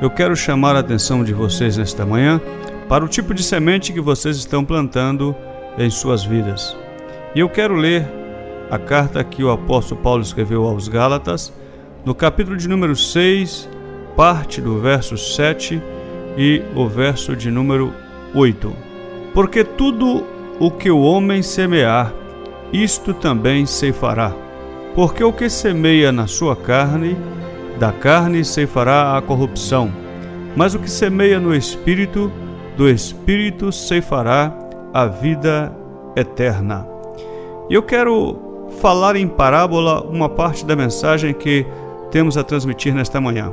Eu 0.00 0.10
quero 0.10 0.36
chamar 0.36 0.76
a 0.76 0.80
atenção 0.80 1.24
de 1.24 1.32
vocês 1.32 1.78
nesta 1.78 2.04
manhã 2.04 2.38
para 2.86 3.02
o 3.02 3.08
tipo 3.08 3.32
de 3.32 3.42
semente 3.42 3.94
que 3.94 4.00
vocês 4.00 4.36
estão 4.36 4.62
plantando 4.62 5.34
em 5.78 5.88
suas 5.88 6.22
vidas. 6.22 6.76
E 7.34 7.40
eu 7.40 7.48
quero 7.48 7.74
ler 7.74 8.06
a 8.70 8.78
carta 8.78 9.24
que 9.24 9.42
o 9.42 9.50
apóstolo 9.50 10.00
Paulo 10.02 10.22
escreveu 10.22 10.64
aos 10.66 10.86
Gálatas, 10.86 11.50
no 12.04 12.14
capítulo 12.14 12.58
de 12.58 12.68
número 12.68 12.94
6, 12.94 13.70
parte 14.14 14.60
do 14.60 14.78
verso 14.78 15.16
7 15.16 15.80
e 16.36 16.62
o 16.74 16.86
verso 16.86 17.34
de 17.34 17.50
número 17.50 17.90
8. 18.34 18.76
Porque 19.32 19.64
tudo 19.64 20.24
o 20.60 20.70
que 20.70 20.90
o 20.90 21.00
homem 21.00 21.42
semear, 21.42 22.12
isto 22.70 23.14
também 23.14 23.64
ceifará. 23.64 24.34
Porque 24.94 25.24
o 25.24 25.32
que 25.32 25.48
semeia 25.48 26.12
na 26.12 26.26
sua 26.26 26.54
carne, 26.54 27.16
da 27.78 27.92
carne 27.92 28.44
ceifará 28.44 29.16
a 29.16 29.22
corrupção, 29.22 29.92
mas 30.56 30.74
o 30.74 30.78
que 30.78 30.90
semeia 30.90 31.38
no 31.38 31.54
espírito, 31.54 32.32
do 32.76 32.88
espírito 32.88 33.70
ceifará 33.70 34.52
a 34.92 35.06
vida 35.06 35.72
eterna. 36.16 36.86
E 37.68 37.74
eu 37.74 37.82
quero 37.82 38.68
falar 38.80 39.16
em 39.16 39.28
parábola 39.28 40.02
uma 40.02 40.28
parte 40.28 40.64
da 40.64 40.74
mensagem 40.74 41.34
que 41.34 41.66
temos 42.10 42.36
a 42.36 42.44
transmitir 42.44 42.94
nesta 42.94 43.20
manhã. 43.20 43.52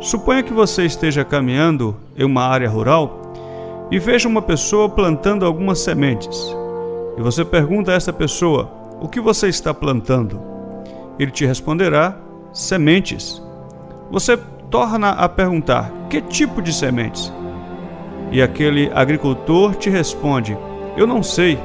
Suponha 0.00 0.42
que 0.42 0.52
você 0.52 0.84
esteja 0.84 1.24
caminhando 1.24 1.96
em 2.16 2.24
uma 2.24 2.44
área 2.44 2.68
rural 2.68 3.32
e 3.90 3.98
veja 3.98 4.28
uma 4.28 4.40
pessoa 4.40 4.88
plantando 4.88 5.44
algumas 5.44 5.80
sementes. 5.80 6.38
E 7.16 7.20
você 7.20 7.44
pergunta 7.44 7.90
a 7.90 7.94
essa 7.94 8.12
pessoa: 8.12 8.70
O 9.00 9.08
que 9.08 9.20
você 9.20 9.48
está 9.48 9.74
plantando? 9.74 10.40
Ele 11.18 11.32
te 11.32 11.44
responderá: 11.44 12.16
Sementes. 12.58 13.40
Você 14.10 14.36
torna 14.68 15.10
a 15.10 15.28
perguntar: 15.28 15.92
Que 16.10 16.20
tipo 16.20 16.60
de 16.60 16.72
sementes? 16.72 17.32
E 18.32 18.42
aquele 18.42 18.90
agricultor 18.92 19.76
te 19.76 19.88
responde: 19.88 20.58
Eu 20.96 21.06
não 21.06 21.22
sei. 21.22 21.56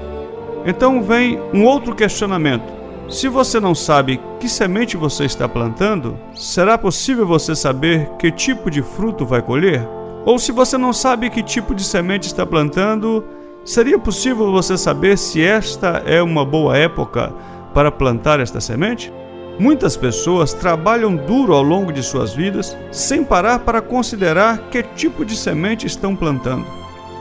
Então 0.64 1.02
vem 1.02 1.40
um 1.52 1.66
outro 1.66 1.96
questionamento. 1.96 2.72
Se 3.10 3.28
você 3.28 3.60
não 3.60 3.74
sabe 3.74 4.22
que 4.40 4.48
semente 4.48 4.96
você 4.96 5.26
está 5.26 5.50
plantando, 5.50 6.16
será 6.36 6.78
possível 6.78 7.26
você 7.26 7.56
saber 7.56 8.08
que 8.20 8.32
tipo 8.32 8.70
de 8.70 8.84
fruto 8.84 9.26
vai 9.26 9.42
colher? 9.42 9.82
Ou 10.24 10.38
se 10.38 10.52
você 10.52 10.78
não 10.78 10.94
sabe 10.94 11.32
que 11.32 11.42
tipo 11.42 11.74
de 11.74 11.84
semente 11.84 12.28
está 12.28 12.46
plantando, 12.46 13.26
seria 13.66 13.98
possível 13.98 14.52
você 14.52 14.78
saber 14.78 15.18
se 15.18 15.44
esta 15.44 16.04
é 16.06 16.22
uma 16.22 16.46
boa 16.46 16.78
época 16.78 17.34
para 17.74 17.92
plantar 17.92 18.40
esta 18.40 18.62
semente? 18.62 19.12
Muitas 19.60 19.96
pessoas 19.96 20.54
trabalham 20.54 21.16
duro 21.16 21.54
ao 21.54 21.62
longo 21.62 21.92
de 21.92 22.02
suas 22.02 22.34
vidas 22.34 22.76
sem 22.92 23.24
parar 23.24 23.60
para 23.60 23.82
considerar 23.82 24.70
que 24.70 24.82
tipo 24.82 25.24
de 25.24 25.36
semente 25.36 25.86
estão 25.86 26.16
plantando. 26.16 26.66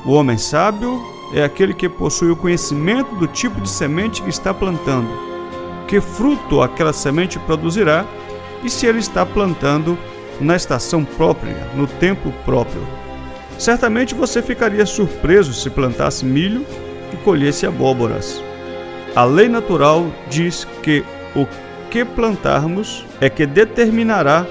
O 0.05 0.13
homem 0.13 0.39
sábio 0.39 1.01
é 1.35 1.45
aquele 1.45 1.75
que 1.75 1.89
possui 1.89 2.31
o 2.31 2.37
conhecimento 2.37 3.15
do 3.17 3.27
tipo 3.27 3.61
de 3.61 3.69
semente 3.69 4.23
que 4.23 4.31
está 4.31 4.53
plantando 4.53 5.33
que 5.93 6.01
fruto 6.01 6.63
aquela 6.63 6.91
semente 6.91 7.39
produzirá 7.41 8.07
e 8.65 8.71
se 8.71 8.87
ele 8.87 8.99
está 8.99 9.27
plantando 9.27 9.99
na 10.41 10.57
estação 10.57 11.05
própria, 11.05 11.55
no 11.77 11.87
tempo 11.87 12.33
próprio. 12.47 12.81
Certamente 13.59 14.15
você 14.15 14.41
ficaria 14.41 14.87
surpreso 14.87 15.53
se 15.53 15.69
plantasse 15.69 16.25
milho 16.25 16.65
e 17.13 17.17
colhesse 17.19 17.67
abóboras. 17.67 18.43
A 19.15 19.23
lei 19.25 19.51
natural 19.51 20.07
diz 20.31 20.67
que 20.83 21.05
o 21.37 21.47
que 21.93 22.07
plantarmos 22.07 23.05
é 23.21 23.29
que 23.29 23.45
determinará 23.45 24.47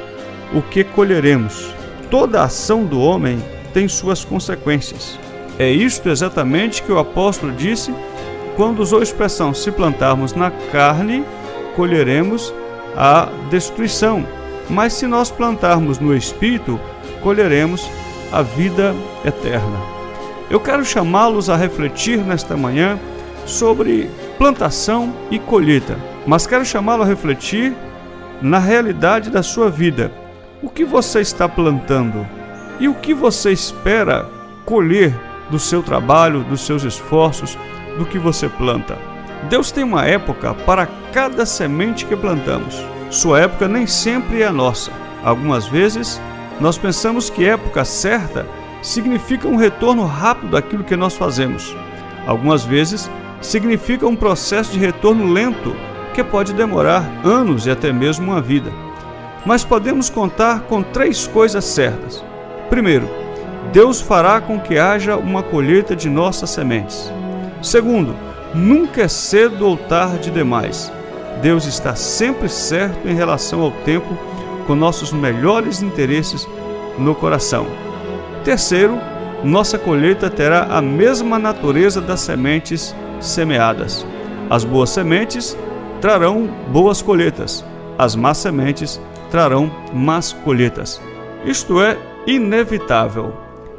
o 0.54 0.62
que 0.62 0.84
colheremos. 0.84 1.74
Toda 2.12 2.44
ação 2.44 2.86
do 2.86 3.02
homem 3.02 3.44
tem 3.74 3.88
suas 3.88 4.24
consequências. 4.24 5.18
É 5.58 5.68
isto 5.68 6.08
exatamente 6.08 6.84
que 6.84 6.92
o 6.92 7.00
apóstolo 7.00 7.52
disse 7.52 7.92
quando 8.56 8.80
usou 8.80 9.00
a 9.00 9.04
expressão 9.04 9.56
se 9.56 9.72
plantarmos 9.72 10.36
na 10.36 10.52
carne, 10.72 11.26
colheremos 11.76 12.54
a 12.96 13.28
destruição, 13.50 14.24
mas 14.70 14.94
se 14.94 15.08
nós 15.08 15.32
plantarmos 15.32 15.98
no 15.98 16.16
espírito, 16.16 16.80
colheremos 17.24 17.90
a 18.32 18.44
vida 18.44 18.94
eterna. 19.26 19.80
Eu 20.48 20.60
quero 20.60 20.86
chamá-los 20.86 21.50
a 21.50 21.56
refletir 21.56 22.20
nesta 22.20 22.56
manhã 22.56 23.00
sobre 23.48 24.12
plantação 24.38 25.12
e 25.32 25.40
colheita, 25.40 25.98
mas 26.26 26.46
quero 26.46 26.66
chamá-lo 26.66 27.04
a 27.04 27.06
refletir 27.06 27.76
na 28.42 28.60
realidade 28.60 29.30
da 29.30 29.44
sua 29.44 29.70
vida. 29.70 30.12
O 30.62 30.70
que 30.70 30.84
você 30.84 31.22
está 31.22 31.48
plantando 31.48 32.28
e 32.80 32.88
o 32.88 32.94
que 32.94 33.14
você 33.14 33.52
espera 33.52 34.28
colher 34.66 35.14
do 35.50 35.60
seu 35.60 35.84
trabalho, 35.84 36.44
dos 36.44 36.62
seus 36.62 36.84
esforços, 36.84 37.58
do 37.98 38.06
que 38.06 38.18
você 38.18 38.48
planta. 38.48 38.98
Deus 39.50 39.72
tem 39.72 39.84
uma 39.84 40.06
época 40.06 40.54
para 40.54 40.88
cada 41.12 41.46
semente 41.46 42.06
que 42.06 42.16
plantamos. 42.16 42.84
Sua 43.10 43.42
época 43.42 43.68
nem 43.68 43.86
sempre 43.86 44.42
é 44.42 44.48
a 44.48 44.52
nossa. 44.52 44.92
Algumas 45.24 45.68
vezes, 45.68 46.22
nós 46.60 46.78
pensamos 46.78 47.30
que 47.30 47.46
época 47.46 47.84
certa 47.84 48.46
significa 48.82 49.48
um 49.48 49.56
retorno 49.56 50.06
rápido 50.06 50.52
daquilo 50.52 50.84
que 50.84 50.96
nós 50.96 51.16
fazemos. 51.16 51.76
Algumas 52.26 52.64
vezes, 52.64 53.10
significa 53.42 54.08
um 54.08 54.16
processo 54.16 54.72
de 54.72 54.80
retorno 54.80 55.32
lento 55.32 55.76
que 56.14 56.24
pode 56.24 56.54
demorar 56.54 57.04
anos 57.24 57.66
e 57.66 57.72
até 57.72 57.92
mesmo 57.92 58.32
uma 58.32 58.42
vida. 58.42 58.72
Mas 59.46 59.64
podemos 59.64 60.10
contar 60.10 60.62
com 60.62 60.84
três 60.84 61.26
coisas 61.28 61.66
certas. 61.66 62.24
Primeiro, 62.70 63.10
Deus 63.72 64.02
fará 64.02 64.40
com 64.42 64.60
que 64.60 64.78
haja 64.78 65.18
uma 65.18 65.42
colheita 65.42 65.96
de 65.96 66.10
nossas 66.10 66.50
sementes. 66.50 67.12
Segundo, 67.62 68.16
nunca 68.54 69.04
é 69.04 69.08
cedo 69.08 69.68
ou 69.68 69.78
tarde 69.78 70.30
demais. 70.30 70.92
Deus 71.42 71.66
está 71.66 71.96
sempre 71.96 72.50
certo 72.50 73.08
em 73.08 73.16
relação 73.16 73.62
ao 73.62 73.72
tempo, 73.72 74.18
com 74.68 74.76
nossos 74.76 75.12
melhores 75.12 75.82
interesses 75.82 76.48
no 76.98 77.16
coração. 77.16 77.66
Terceiro, 78.44 79.00
nossa 79.44 79.78
colheita 79.78 80.30
terá 80.30 80.68
a 80.70 80.82
mesma 80.82 81.40
natureza 81.40 82.00
das 82.00 82.20
sementes 82.20 82.96
semeadas. 83.20 84.06
As 84.50 84.64
boas 84.64 84.90
sementes 84.90 85.58
trarão 86.02 86.50
boas 86.70 87.02
colheitas, 87.02 87.64
as 87.98 88.16
más 88.16 88.40
sementes 88.40 89.00
trarão 89.30 89.72
más 89.94 90.34
colheitas. 90.34 91.00
Isto 91.46 91.82
é 91.82 91.98
inevitável. 92.26 93.34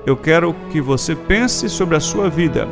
Eu 0.07 0.17
quero 0.17 0.55
que 0.71 0.81
você 0.81 1.15
pense 1.15 1.69
sobre 1.69 1.97
a 1.97 2.01
sua 2.01 2.31
vida 2.31 2.69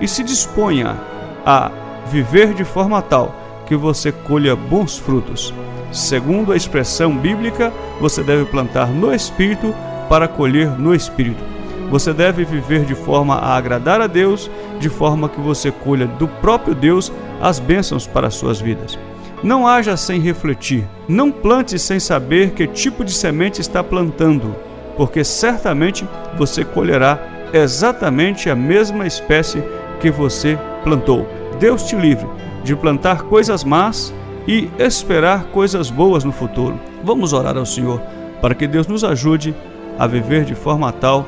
e 0.00 0.08
se 0.08 0.22
disponha 0.22 0.96
a 1.44 1.70
viver 2.06 2.54
de 2.54 2.64
forma 2.64 3.02
tal 3.02 3.34
que 3.66 3.76
você 3.76 4.12
colha 4.12 4.54
bons 4.54 4.96
frutos. 4.96 5.52
Segundo 5.92 6.52
a 6.52 6.56
expressão 6.56 7.16
bíblica, 7.16 7.72
você 8.00 8.22
deve 8.22 8.44
plantar 8.44 8.88
no 8.88 9.14
espírito 9.14 9.74
para 10.08 10.28
colher 10.28 10.68
no 10.78 10.94
espírito. 10.94 11.42
Você 11.90 12.12
deve 12.12 12.44
viver 12.44 12.84
de 12.84 12.94
forma 12.94 13.36
a 13.36 13.56
agradar 13.56 14.00
a 14.00 14.06
Deus, 14.06 14.50
de 14.80 14.88
forma 14.88 15.28
que 15.28 15.40
você 15.40 15.70
colha 15.70 16.06
do 16.06 16.26
próprio 16.26 16.74
Deus 16.74 17.12
as 17.40 17.58
bênçãos 17.58 18.06
para 18.06 18.28
as 18.28 18.34
suas 18.34 18.60
vidas. 18.60 18.98
Não 19.42 19.66
haja 19.66 19.96
sem 19.96 20.20
refletir. 20.20 20.86
Não 21.06 21.30
plante 21.30 21.78
sem 21.78 22.00
saber 22.00 22.52
que 22.52 22.66
tipo 22.66 23.04
de 23.04 23.12
semente 23.12 23.60
está 23.60 23.84
plantando, 23.84 24.56
porque 24.96 25.22
certamente 25.22 26.08
você 26.38 26.64
colherá 26.64 27.18
exatamente 27.52 28.48
a 28.48 28.56
mesma 28.56 29.06
espécie 29.06 29.62
que 30.00 30.10
você 30.10 30.58
plantou. 30.82 31.28
Deus 31.60 31.84
te 31.84 31.94
livre 31.94 32.26
de 32.64 32.74
plantar 32.74 33.24
coisas 33.24 33.64
más 33.64 34.14
e 34.48 34.70
esperar 34.78 35.44
coisas 35.46 35.90
boas 35.90 36.24
no 36.24 36.32
futuro. 36.32 36.80
Vamos 37.02 37.32
orar 37.32 37.56
ao 37.56 37.66
Senhor 37.66 38.00
para 38.40 38.54
que 38.54 38.66
Deus 38.66 38.86
nos 38.86 39.04
ajude 39.04 39.54
a 39.98 40.06
viver 40.06 40.44
de 40.44 40.54
forma 40.54 40.90
tal 40.90 41.26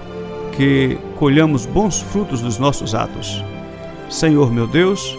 que 0.53 0.99
colhamos 1.17 1.67
bons 1.67 2.01
frutos 2.01 2.41
dos 2.41 2.59
nossos 2.59 2.95
atos. 2.95 3.45
Senhor 4.09 4.51
meu 4.51 4.67
Deus, 4.67 5.17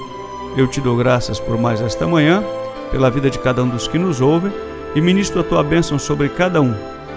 eu 0.57 0.68
te 0.68 0.81
dou 0.81 0.98
graças 0.98 1.39
por 1.39 1.56
mais 1.57 1.80
esta 1.81 2.07
manhã, 2.07 2.44
pela 2.92 3.12
vida 3.12 3.30
de 3.30 3.38
cada 3.38 3.63
um 3.63 3.69
dos 3.69 3.88
que 3.88 4.00
nos 4.00 4.19
ouvem 4.19 4.51
e 4.95 5.01
ministro 5.01 5.42
a 5.42 5.44
tua 5.44 5.63
bênção 5.63 6.00
sobre 6.00 6.30
cada 6.30 6.59
um. 6.59 6.74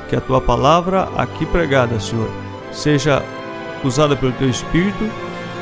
Que 0.08 0.16
a 0.16 0.20
tua 0.20 0.40
palavra 0.40 1.08
aqui 1.16 1.46
pregada, 1.46 1.98
Senhor, 1.98 2.28
seja 2.70 3.22
usada 3.82 4.14
pelo 4.14 4.32
teu 4.32 4.50
Espírito 4.50 5.08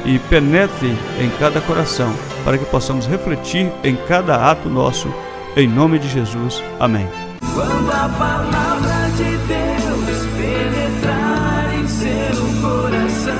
e 0.04 0.18
penetre 0.18 0.98
em 1.20 1.30
cada 1.38 1.60
coração, 1.60 2.12
para 2.44 2.58
que 2.58 2.64
possamos 2.64 3.06
refletir 3.06 3.70
em 3.84 3.94
cada 4.08 4.50
ato 4.50 4.68
nosso, 4.68 5.12
em 5.56 5.68
nome 5.68 6.00
de 6.00 6.08
Jesus. 6.08 6.62
Amém. 6.80 7.08
Quando 7.54 7.90
a 7.92 8.08
palavra 8.08 9.10
de 9.16 9.36
Deus 9.46 10.26
penetrar 10.36 11.74
em 11.78 11.86
seu 11.86 12.60
coração. 12.60 13.34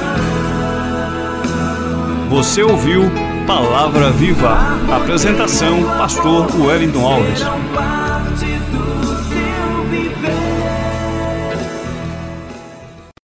Você 2.29 2.63
ouviu 2.63 3.11
Palavra 3.49 4.11
Viva. 4.11 4.59
Apresentação: 4.95 5.83
Pastor 5.97 6.55
Wellington 6.55 7.03
Alves. 7.03 7.41